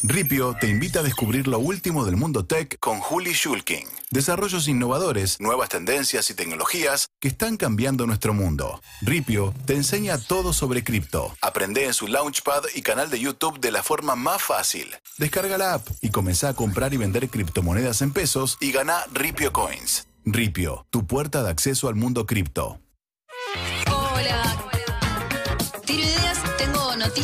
[0.02, 3.86] Ripio te invita a descubrir lo último del mundo tech con Juli Schulking.
[4.10, 8.82] Desarrollos innovadores, nuevas tendencias y tecnologías que están cambiando nuestro mundo.
[9.00, 11.32] Ripio te enseña todo sobre cripto.
[11.40, 14.92] Aprende en su Launchpad y canal de YouTube de la forma más fácil.
[15.18, 19.52] Descarga la app y comenzá a comprar y vender criptomonedas en pesos y gana Ripio
[19.52, 20.08] Coins.
[20.24, 22.80] Ripio, tu puerta de acceso al mundo cripto.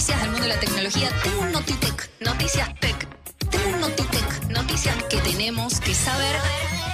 [0.00, 1.10] Noticias del mundo de la tecnología.
[1.22, 3.06] Tengo un Notitec, noticias tech.
[3.50, 6.36] Tengo un Notitec, noticias que tenemos que saber.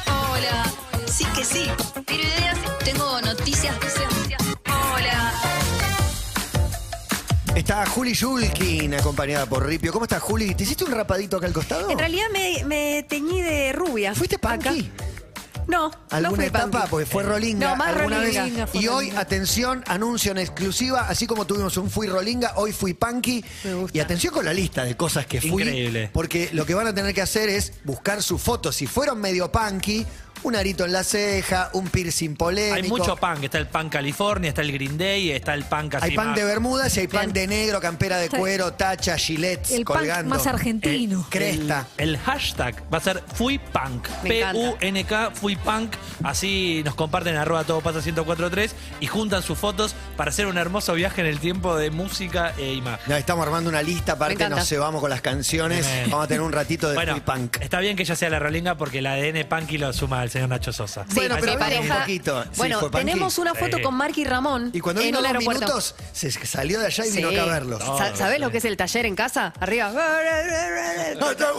[0.07, 0.65] Hola.
[1.07, 1.71] Sí que sí.
[2.05, 3.77] Tiro ideas, tengo noticias.
[4.67, 5.33] Hola.
[7.55, 9.93] Está Juli Shulkin acompañada por Ripio.
[9.93, 10.57] ¿Cómo estás, Juli?
[10.57, 11.89] ¿Te hiciste un rapadito acá al costado?
[11.89, 14.17] En realidad me, me teñí de rubia.
[14.17, 14.91] ¿Fuiste punky?
[15.67, 16.71] No, no ¿Alguna fui etapa?
[16.81, 16.87] punky.
[16.91, 18.45] Porque fue Rolinga No, más alguna Rolinga.
[18.45, 18.71] vez.
[18.71, 19.21] Fue Y hoy, Rolinga.
[19.21, 21.07] atención, anuncio en exclusiva.
[21.09, 23.45] Así como tuvimos un Fui Rolinga, hoy fui Punky.
[23.65, 23.97] Me gusta.
[23.97, 25.63] Y atención con la lista de cosas que fui.
[25.63, 26.11] Increíble.
[26.13, 28.77] Porque lo que van a tener que hacer es buscar sus fotos.
[28.77, 30.07] Si fueron medio punky,
[30.43, 32.75] un arito en la ceja, un piercing polémico.
[32.77, 33.43] Hay mucho punk.
[33.45, 36.45] Está el punk California, está el Green Day, está el punk así Hay más- de
[36.45, 37.49] Bermudas y hay pan Bien.
[37.49, 41.27] de negro, campera de cuero, tacha, gilets, El punk más argentino.
[41.31, 41.89] Cresta.
[41.97, 44.09] El hashtag va a ser Fui Punk.
[44.25, 44.53] Me encanta.
[44.79, 45.93] P-U-N-K, Fui Punk.
[46.23, 50.95] Así nos comparten arroba todo pasa 1043 y juntan sus fotos para hacer un hermoso
[50.95, 53.05] viaje en el tiempo de música e imagen.
[53.09, 55.87] Ya estamos armando una lista, aparte nos cebamos con las canciones.
[56.11, 57.57] Vamos a tener un ratito de Bueno, free punk.
[57.61, 60.49] está bien que ella sea la rolinga porque el ADN punky lo suma el señor
[60.49, 61.05] Nacho Sosa.
[61.09, 61.95] Sí, Bueno, pero venga pareja.
[61.95, 62.43] un poquito.
[62.45, 63.83] Sí, bueno, tenemos una foto Sí.
[63.83, 65.61] con Marky Ramón Y cuando en vino dos aeropuerto.
[65.65, 67.17] minutos, se salió de allá y Sí.
[67.17, 67.83] vino acá a verlos.
[67.83, 69.53] Sa- ¿Sabés lo que es el taller en casa?
[69.61, 69.93] Arriba.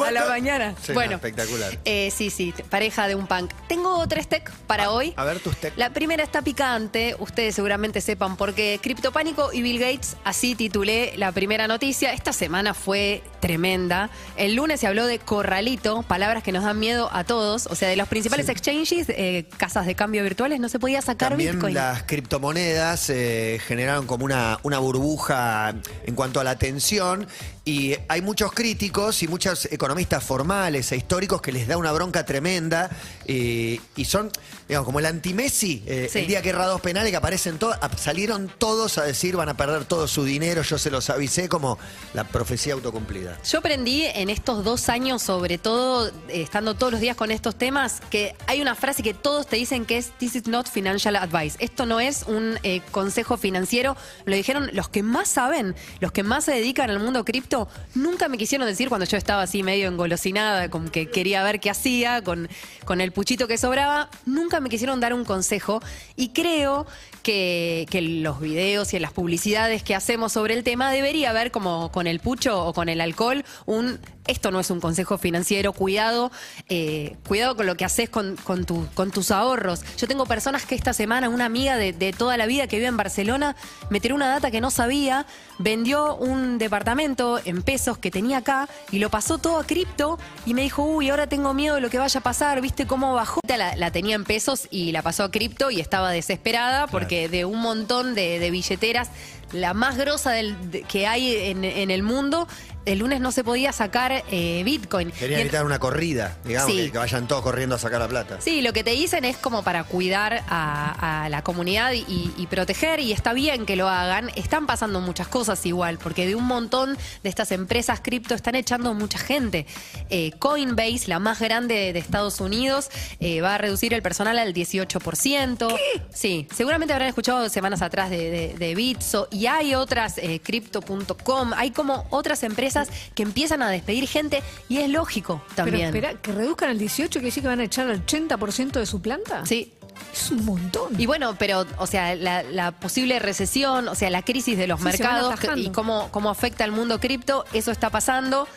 [0.08, 0.74] A la mañana.
[0.82, 1.78] Sí, no, bueno, espectacular.
[1.86, 3.52] eh, sí, sí, pareja de un punk.
[3.68, 5.14] Tengo tres tech para hoy.
[5.16, 5.74] A ver tus tech.
[5.78, 8.80] La primera está picante, ustedes seguramente sepan por qué.
[8.82, 12.14] Criptopánico y Bill Gates, así titulé la primera noticia.
[12.14, 14.10] Esta semana fue tremenda.
[14.36, 17.68] El lunes se habló de corralito, palabras que nos dan miedo a todos.
[17.68, 21.30] O sea, de los principales exchanges, eh, casas de cambio virtuales, no se podía sacar
[21.30, 21.74] También Bitcoin.
[21.74, 25.74] las criptomonedas eh, generaron como una, una burbuja
[26.06, 27.28] en cuanto a la atención
[27.68, 32.26] y hay muchos críticos y muchos economistas formales e históricos que les da una bronca
[32.26, 32.90] tremenda
[33.26, 34.32] eh, y son,
[34.70, 36.20] digamos, como el anti-Messi, eh, Sí.
[36.20, 39.58] el día que erra dos penales que aparecen todos, salieron todos a decir van a
[39.58, 41.78] perder todo su dinero, yo se los avisé como
[42.14, 43.38] la profecía autocumplida.
[43.44, 46.14] Yo aprendí en estos dos años, sobre todo, eh,
[46.44, 49.86] estando todos los días con estos temas, que hay una frase que todos te dicen
[49.86, 51.58] que es This is not financial advice.
[51.60, 53.98] Esto no es un eh, consejo financiero.
[54.24, 57.57] Lo dijeron los que más saben, los que más se dedican al mundo cripto.
[57.96, 61.70] Nunca me quisieron decir cuando yo estaba así medio engolosinada, con que quería ver qué
[61.70, 62.48] hacía, con,
[62.86, 64.10] con el puchito que sobraba.
[64.26, 65.82] Nunca me quisieron dar un consejo.
[66.16, 66.86] Y creo
[67.24, 71.52] que, que los videos y en las publicidades que hacemos sobre el tema debería haber
[71.52, 75.74] como con el pucho o con el alcohol un esto no es un consejo financiero,
[75.74, 76.32] cuidado,
[76.70, 79.82] eh, cuidado con lo que haces con, con, tu- con tus ahorros.
[79.98, 82.88] Yo tengo personas que esta semana, una amiga de, de toda la vida que vive
[82.88, 83.56] en Barcelona,
[83.90, 85.26] me tiró una data que no sabía,
[85.60, 90.54] vendió un departamento en pesos que tenía acá y lo pasó todo a cripto y
[90.54, 93.40] me dijo, uy, ahora tengo miedo de lo que vaya a pasar, ¿viste cómo bajó?
[93.48, 97.46] La, la tenía en pesos y la pasó a cripto y estaba desesperada porque de
[97.46, 99.10] un montón de, de billeteras,
[99.52, 102.48] la más grosa del, de- que hay en, en el mundo,
[102.88, 105.12] el lunes no se podía sacar eh, Bitcoin.
[105.12, 106.78] Querían evitar una corrida, digamos, Sí.
[106.86, 108.38] que, que vayan todos corriendo a sacar la plata.
[108.42, 112.48] Sí, lo que te dicen es como para cuidar a, a la comunidad y, y
[112.48, 114.32] proteger, y está bien que lo hagan.
[114.36, 118.94] Están pasando muchas cosas igual, porque de un montón de estas empresas cripto están echando
[118.94, 119.66] mucha gente.
[120.10, 124.54] Eh, Coinbase, la más grande de Estados Unidos, eh, va a reducir el personal al
[124.54, 125.76] 18%.
[126.14, 131.72] Sí, seguramente habrán escuchado semanas atrás de, de, de Bitso, y hay otras, crypto.com, hay
[131.72, 132.77] como otras empresas
[133.16, 135.92] que empiezan a despedir gente, y es lógico también.
[135.92, 138.86] Pero espera, que reduzcan el 18, quiere decir que van a echar al 80% de
[138.86, 139.46] su planta.
[139.46, 139.74] Sí,
[140.14, 141.00] Es un montón.
[141.00, 144.80] Y bueno, pero, o sea, la, la posible recesión, o sea, la crisis de los
[144.80, 148.48] Sí, mercados y cómo, cómo afecta al mundo cripto, eso está pasando.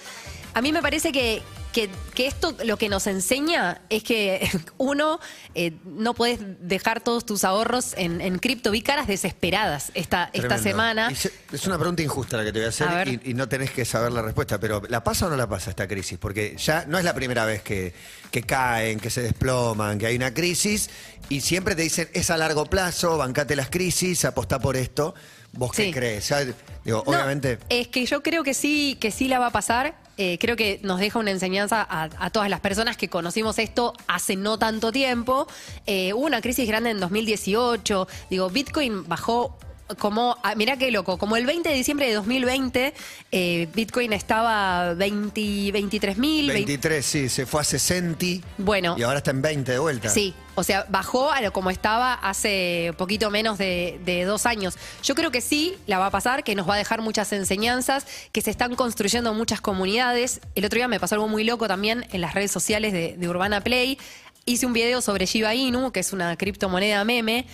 [0.55, 1.43] A mí me parece que,
[1.73, 5.21] que, que esto lo que nos enseña es que, uno,
[5.55, 8.71] eh, no puedes dejar todos tus ahorros en, en cripto.
[8.71, 11.15] Vi caras desesperadas esta, esta semana.
[11.15, 13.49] Se- es una pregunta injusta la que te voy a hacer A y, y no
[13.49, 16.19] tenés que saber la respuesta, pero ¿la pasa o no la pasa esta crisis?
[16.19, 17.93] Porque ya no es la primera vez que,
[18.31, 20.91] que caen, que se desploman, que hay una crisis
[21.29, 25.15] y siempre te dicen es a largo plazo, bancate las crisis, apostá por esto.
[25.53, 25.87] ¿Vos Sí.
[25.87, 26.29] qué crees?
[26.29, 27.59] Ya, digo, No, obviamente.
[27.69, 29.95] es que yo creo que sí, que sí la va a pasar.
[30.23, 34.37] Eh, creo que nos deja una enseñanza a, todas las personas que conocimos esto hace
[34.37, 35.47] no tanto tiempo.
[35.87, 38.07] Eh, hubo una crisis grande en 2018.
[38.29, 39.57] Digo, Bitcoin bajó
[39.99, 42.95] como, ah, mirá qué loco, como el 20 de diciembre de 2020,
[43.33, 46.53] eh, Bitcoin estaba 20, 23 mil.
[46.53, 48.27] 23, sí, se fue a 60
[48.59, 48.97] Bueno.
[48.99, 50.09] y ahora está en 20 de vuelta.
[50.09, 54.77] Sí, o sea, bajó a lo como estaba hace poquito menos de, de dos años.
[55.03, 58.07] Yo creo que sí, la va a pasar, que nos va a dejar muchas enseñanzas,
[58.33, 60.41] que se están construyendo muchas comunidades.
[60.55, 63.29] El otro día me pasó algo muy loco también en las redes sociales de, de
[63.29, 63.99] Urbana Play.
[64.47, 67.47] Hice un video sobre Shiba Inu, que es una criptomoneda meme,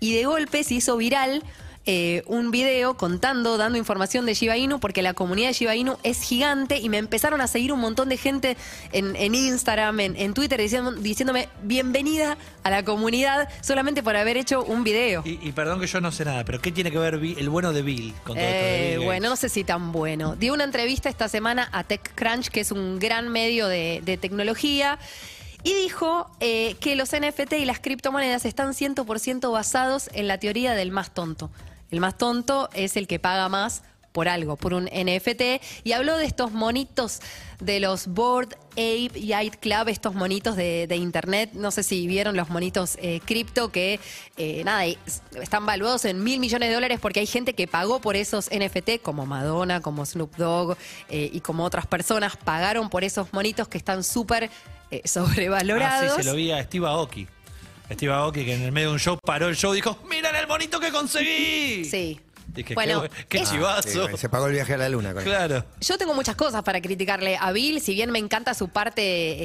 [0.00, 1.42] y de golpe se hizo viral
[1.90, 5.96] eh, un video contando, dando información de Shiba Inu, porque la comunidad de Shiba Inu
[6.02, 8.58] es gigante y me empezaron a seguir un montón de gente
[8.92, 14.36] en, en Instagram, en, en Twitter, diciendo- diciéndome bienvenida a la comunidad solamente por haber
[14.36, 15.22] hecho un video.
[15.24, 17.72] Y, y perdón que yo no sé nada, pero ¿qué tiene que ver el bueno
[17.72, 20.36] de Bill con todo esto de Eh, Bill bueno, no sé si tan bueno.
[20.36, 24.98] Dio una entrevista esta semana a TechCrunch, que es un gran medio de, de tecnología,
[25.62, 30.74] y dijo eh, que los NFT y las criptomonedas están 100% basados en la teoría
[30.74, 31.50] del más tonto.
[31.90, 33.82] El más tonto es el que paga más
[34.12, 37.20] por algo, por un NFT, y habló de estos monitos
[37.60, 42.36] de los Board Ape Yacht Club, estos monitos de, de internet, no sé si vieron
[42.36, 44.00] los monitos eh, cripto que,
[44.36, 44.86] eh, nada,
[45.40, 49.02] están valuados en mil millones de dólares porque hay gente que pagó por esos NFT,
[49.02, 50.76] como Madonna, como Snoop Dogg
[51.10, 54.50] eh, y como otras personas, pagaron por esos monitos que están súper
[54.90, 56.12] eh, sobrevalorados.
[56.12, 57.28] Ah, sí, se lo vi a Steve Aoki.
[57.92, 60.17] Steve Aoki que en el medio de un show paró el show y dijo, ¡miren
[60.17, 60.17] el
[60.48, 61.84] bonito que conseguí!
[62.58, 64.08] Dije, Bueno, qué, qué es- Ah, chivazo.
[64.08, 65.14] sí, se pagó el viaje a la luna.
[65.14, 65.64] con claro.
[65.80, 69.02] Yo tengo muchas cosas para criticarle a Bill, si bien me encanta su parte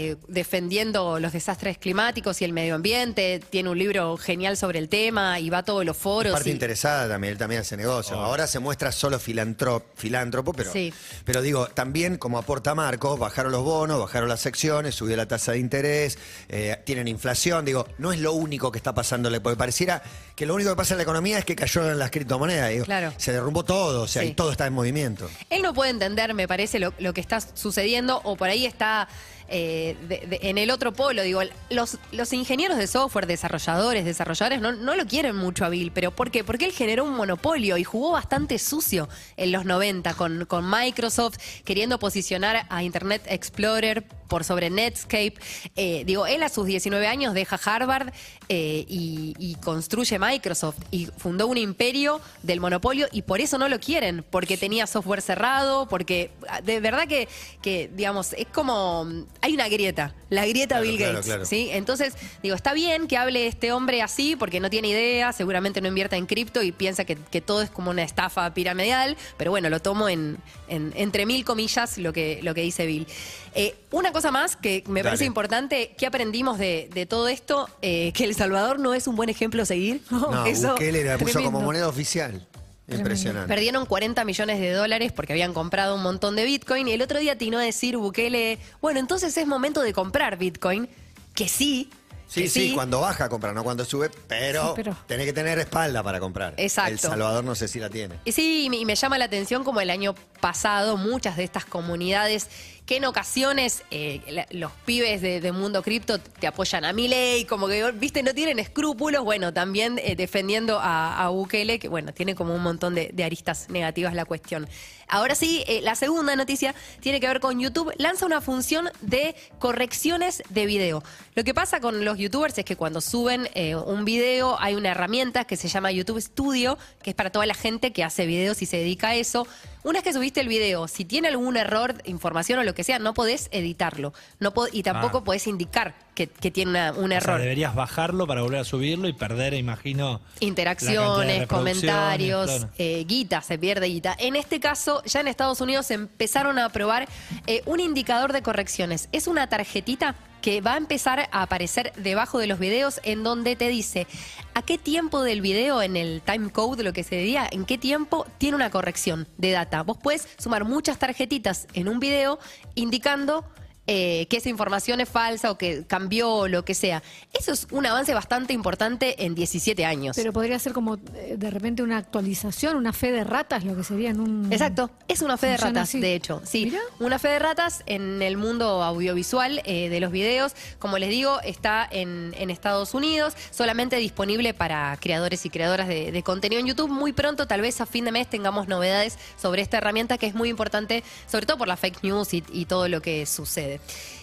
[0.09, 4.89] eh, defendiendo los desastres climáticos y el medio ambiente, tiene un libro genial sobre el
[4.89, 6.33] tema y va a todos los foros.
[6.33, 8.19] Parte y- interesada también, él también hace negocio.
[8.19, 10.93] Ahora se muestra solo filantro- filántropo, pero, Sí.
[11.25, 15.51] pero digo, también como aporta Marcos, bajaron los bonos, bajaron las secciones, subió la tasa
[15.53, 16.17] de interés,
[16.49, 17.65] eh, tienen inflación.
[17.65, 20.01] Digo, no es lo único que está pasándole, porque pareciera
[20.35, 22.69] que lo único que pasa en la economía es que cayó en las criptomonedas.
[22.69, 23.02] Digo, Claro.
[23.17, 24.29] Se derrumbó todo, o sea, Sí.
[24.29, 25.29] y todo está en movimiento.
[25.49, 29.07] Él no puede entender, me parece, lo, lo que está sucediendo, o por ahí está
[29.47, 29.95] eh,
[30.41, 31.23] en el otro polo.
[31.23, 35.91] Digo, los, los ingenieros de software, desarrolladores, desarrolladores, no, no lo quieren mucho a Bill.
[35.91, 36.43] ¿Pero por qué?
[36.43, 41.37] Porque él generó un monopolio y jugó bastante sucio en los 90 con, con Microsoft,
[41.65, 45.35] queriendo posicionar a Internet Explorer por sobre Netscape.
[45.75, 48.11] Eh, digo, él a sus 19 años deja Harvard
[48.49, 53.69] eh, y, y construye Microsoft y fundó un imperio del monopolio y por eso no
[53.69, 56.31] lo quieren, porque tenía software cerrado, porque
[56.63, 57.27] de verdad que,
[57.61, 59.07] que digamos, es como,
[59.43, 61.45] hay una grieta, la grieta Claro, Bill claro, Gates, claro.
[61.45, 61.67] ¿sí?
[61.73, 65.89] Entonces, digo, está bien que hable este hombre así, porque no tiene idea, seguramente no
[65.89, 69.69] invierta en cripto y piensa que, que todo es como una estafa piramidal, pero bueno,
[69.69, 70.37] lo tomo en,
[70.69, 73.05] en- entre mil comillas lo que, lo que dice Bill.
[73.53, 75.09] Eh, una cosa más que me Dale.
[75.09, 77.69] parece importante, ¿qué aprendimos de, de todo esto?
[77.81, 80.01] Eh, que El Salvador no es un buen ejemplo a seguir.
[80.09, 82.47] No, Eso, Bukele la puso como moneda oficial.
[82.87, 83.47] Impresionante.
[83.47, 87.19] Perdieron 40 millones de dólares porque habían comprado un montón de Bitcoin y el otro
[87.19, 90.89] día atinó a decir Bukele, bueno, entonces es momento de comprar Bitcoin,
[91.33, 91.89] que sí.
[92.27, 95.59] Sí, que sí, cuando baja compra, no cuando sube, pero, Sí, pero- tenés que tener
[95.59, 96.55] espalda para comprar.
[96.57, 96.91] Exacto.
[96.91, 98.15] El Salvador no sé si la tiene.
[98.25, 101.43] Y sí, y me, y me llama la atención como el año pasado muchas de
[101.43, 102.49] estas comunidades
[102.85, 107.67] que en ocasiones eh, los pibes de, Mundo Cripto te apoyan a mi ley, como
[107.67, 112.35] que, viste, no tienen escrúpulos, bueno, también eh, defendiendo a, a Bukele, que bueno, tiene
[112.35, 114.67] como un montón de, aristas negativas la cuestión.
[115.07, 117.93] Ahora sí, eh, la segunda noticia tiene que ver con YouTube.
[117.97, 121.03] Lanza una función de correcciones de video.
[121.35, 123.47] Lo que pasa con los youtubers es que cuando suben
[123.85, 127.53] un video hay una herramienta que se llama YouTube Studio, que es para toda la
[127.53, 129.47] gente que hace videos y se dedica a eso.
[129.83, 132.99] Una vez que subiste el video, si tiene algún error, información o lo que sea,
[132.99, 134.13] no podés editarlo.
[134.39, 135.23] No po- y tampoco Ah.
[135.25, 137.39] podés indicar que, que tiene una- un O sea, error.
[137.41, 140.21] deberías bajarlo para volver a subirlo y perder, imagino.
[140.39, 142.69] Interacciones, comentarios, claro.
[142.77, 144.15] eh, guita, se pierde guita.
[144.19, 147.07] En este caso, ya en Estados Unidos empezaron a probar
[147.47, 149.09] eh, un indicador de correcciones.
[149.11, 153.55] Es una tarjetita que va a empezar a aparecer debajo de los videos en donde
[153.55, 154.07] te dice
[154.53, 157.77] a qué tiempo del video en el time code, lo que se diría, en qué
[157.77, 159.83] tiempo tiene una corrección de data.
[159.83, 162.39] Vos puedes sumar muchas tarjetitas en un video
[162.75, 163.45] indicando
[163.85, 167.03] eh, que esa información es falsa o que cambió o lo que sea.
[167.37, 170.15] Eso es un avance bastante importante en 17 años.
[170.15, 173.83] Pero podría ser como eh, de repente una actualización, una fe de ratas, lo que
[173.83, 174.53] sería en un.
[174.53, 175.99] Exacto, es una fe de ratas, así.
[175.99, 176.41] de hecho.
[176.45, 180.53] Sí, una fe de ratas en el mundo audiovisual eh, de los videos.
[180.79, 186.13] Como les digo, está en, en Estados Unidos, solamente disponible para creadores y creadoras de,
[186.13, 186.89] de contenido en YouTube.
[186.89, 190.35] Muy pronto, tal vez a fin de mes, tengamos novedades sobre esta herramienta que es
[190.35, 193.72] muy importante, sobre todo por la fake news y, y todo lo que sucede.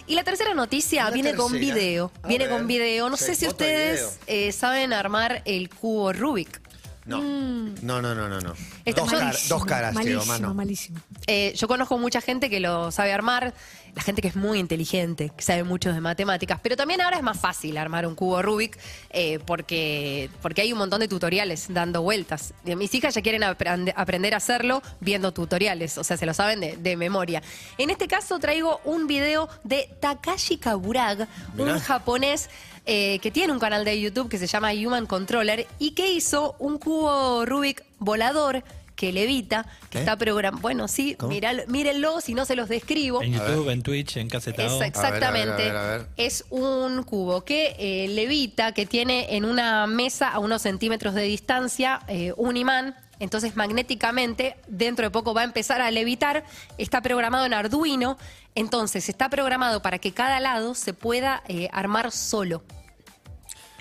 [0.07, 2.11] Y la tercera noticia La viene con video.
[2.23, 2.57] A Viene ver.
[2.57, 3.09] con video.
[3.09, 6.61] No Sí, sé si ustedes eh, saben armar el cubo Rubik.
[7.07, 7.19] No.
[7.23, 8.55] no, no, no, no, no.
[8.85, 10.55] Está- Dos, yo- car- dos caras, malísimo, mano.
[10.55, 11.01] malísimo.
[11.27, 13.55] Eh, yo conozco mucha gente que lo sabe armar,
[13.95, 17.23] la gente que es muy inteligente, que sabe mucho de matemáticas, pero también ahora es
[17.23, 18.79] más fácil armar un cubo Rubik
[19.11, 22.55] eh, porque, porque hay un montón de tutoriales dando vueltas.
[22.65, 26.61] Mis hijas ya quieren aprende- aprender a hacerlo viendo tutoriales, o sea, se lo saben
[26.61, 27.43] de, de memoria.
[27.79, 31.73] En este caso traigo un video de Takashi Kaburag, Mirá.
[31.75, 32.49] un japonés
[32.87, 36.57] eh, que tiene un canal de YouTube que se llama Human Controller y que hizo
[36.59, 38.65] un cubo Rubik volador
[39.01, 39.99] que levita, que ¿Qué?
[40.01, 40.61] está programado.
[40.61, 43.23] Bueno, sí, miralo- mírenlo, si no se los describo.
[43.23, 44.83] En YouTube, en Twitch, en Casetado.
[44.83, 45.53] Es exactamente.
[45.53, 46.07] A ver, a ver, a ver, a ver.
[46.19, 51.23] Es un cubo que eh, levita, que tiene en una mesa a unos centímetros de
[51.23, 52.95] distancia eh, un imán.
[53.21, 56.45] Entonces, magnéticamente, dentro de poco va a empezar a levitar.
[56.77, 58.19] Está programado en Arduino.
[58.55, 62.63] Entonces, está programado para que cada lado se pueda eh, armar solo.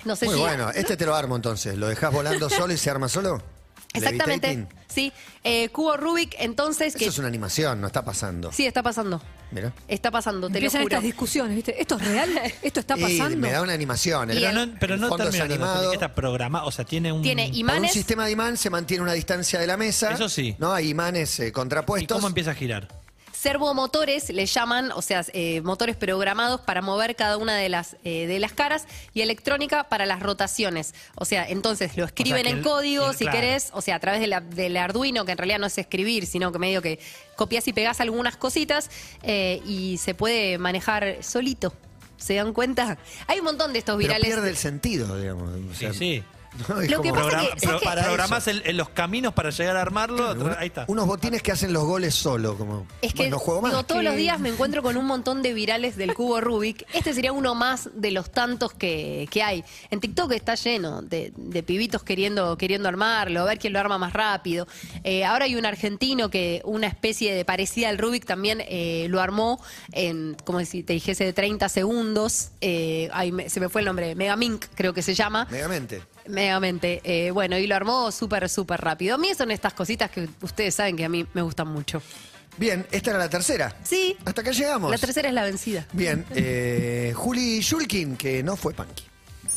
[0.06, 0.40] No sé Muy si.
[0.40, 0.70] bueno.
[0.70, 1.76] Este te lo armo entonces.
[1.76, 3.42] ¿Lo dejas volando solo y se arma solo?
[3.94, 4.48] Exactamente.
[4.48, 4.78] Levitating.
[4.88, 5.12] Sí.
[5.44, 6.94] Eh, cubo Rubik, entonces.
[6.94, 8.52] que Eso es una animación, no está pasando.
[8.52, 9.20] Sí, está pasando.
[9.52, 9.72] Mira.
[9.88, 10.92] Está pasando, te lo Empiezan juro.
[10.94, 11.80] estas discusiones, ¿viste?
[11.80, 12.30] ¿Esto es real?
[12.62, 13.36] ¿Esto está Y pasando?
[13.36, 14.30] me da una animación.
[14.30, 15.92] El- Pero no, pero el no fondo es animado.
[15.92, 17.22] está programado, o sea, tiene un...
[17.22, 17.92] Tiene Con un imanes.
[17.92, 20.12] sistema de imán se mantiene una distancia de la mesa.
[20.12, 20.54] Eso sí.
[20.60, 22.16] No hay imanes eh, ¿Y contrapuestos.
[22.16, 22.86] cómo empieza a girar?
[23.40, 28.26] Servomotores le llaman, o sea, eh, motores programados para mover cada una de las, eh,
[28.26, 30.94] de las caras y electrónica para las rotaciones.
[31.14, 33.40] O sea, entonces lo escriben en el- código, el- si claro.
[33.40, 36.26] querés, o sea, a través de la- del Arduino, que en realidad no es escribir,
[36.26, 36.98] sino que medio que
[37.34, 38.90] copias y pegas algunas cositas
[39.22, 41.72] eh, y se puede manejar solito.
[42.18, 42.98] ¿Se dan cuenta?
[43.26, 44.26] Hay un montón de estos pero virales.
[44.28, 45.48] pierde el sentido, digamos.
[45.54, 46.22] O Sí, sí.
[46.68, 46.80] ¿No?
[46.80, 48.02] Es Lo que como- pasa Progra- que- ¿sabes pro- qué?
[48.02, 50.36] programás el- el- los caminos para llegar a armarlo.
[50.58, 50.84] Ahí está.
[50.88, 52.86] Unos botines que hacen los goles solo, como.
[53.02, 53.72] Es que bueno, no juego más.
[53.72, 56.84] digo, todos los días me encuentro con un montón de virales del cubo Rubik.
[56.92, 59.64] Este sería uno más de los tantos que, que hay.
[59.90, 63.98] En TikTok está lleno de, de pibitos queriendo, queriendo armarlo, a ver quién lo arma
[63.98, 64.66] más rápido.
[65.04, 69.20] Eh, ahora hay un argentino que una especie de parecida al Rubik también eh, lo
[69.20, 69.60] armó
[69.92, 72.50] en, como si te dijese, de 30 segundos.
[72.60, 75.46] Eh, ay, me- se me fue el nombre, Megamink creo que se llama.
[75.50, 76.02] Megamente.
[76.28, 77.00] Megamente.
[77.04, 79.14] Eh, bueno, y lo armó súper, súper rápido.
[79.14, 82.02] A mí son estas cositas que ustedes saben que a mí me gustan mucho.
[82.56, 83.74] Bien, esta era la tercera.
[83.84, 84.16] Sí.
[84.24, 84.90] Hasta acá llegamos.
[84.90, 85.86] La tercera es la vencida.
[85.92, 89.09] Bien, eh, Juli Shulkin, que no fue Punky.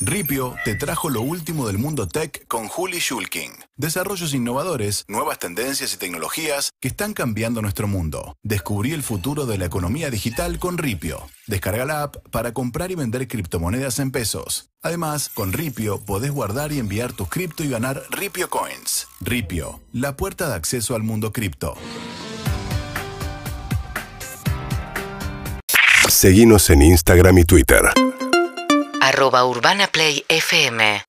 [0.05, 3.51] Ripio te trajo lo último del mundo tech con Juli Shulkin.
[3.77, 8.35] Desarrollos innovadores, nuevas tendencias y tecnologías que están cambiando nuestro mundo.
[8.43, 11.21] Descubrí el futuro de la economía digital con Ripio.
[11.47, 14.71] Descarga la app para comprar y vender criptomonedas en pesos.
[14.81, 19.07] Además, con Ripio podés guardar y enviar tus cripto y ganar Ripio Coins.
[19.21, 21.75] Ripio, la puerta de acceso al mundo cripto.
[26.09, 27.83] Seguimos en Instagram y Twitter.
[29.03, 31.03] Arroba Urbana Play FM